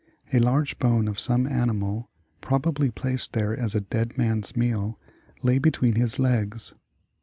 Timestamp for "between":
5.59-5.93